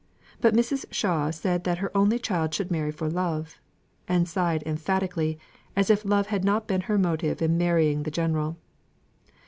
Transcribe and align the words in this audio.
But 0.39 0.55
Mrs. 0.55 0.85
Shaw 0.89 1.29
said 1.29 1.63
that 1.63 1.77
her 1.77 1.95
only 1.95 2.17
child 2.17 2.55
should 2.55 2.71
marry 2.71 2.91
for 2.91 3.07
love, 3.07 3.59
and 4.07 4.27
sighed 4.27 4.63
emphatically, 4.65 5.37
as 5.75 5.91
if 5.91 6.03
love 6.03 6.25
had 6.25 6.43
not 6.43 6.65
been 6.67 6.81
her 6.89 6.97
motive 6.97 7.37
for 7.37 7.47
marrying 7.47 8.01
the 8.01 8.09
General. 8.09 8.57